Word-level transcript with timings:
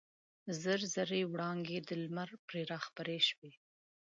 زر 0.61 0.81
زري 0.95 1.21
وړانګې 1.27 1.77
د 1.87 1.89
لمر 2.03 2.29
پرې 2.47 2.61
راخپرې 2.71 3.19
شوې. 3.29 3.51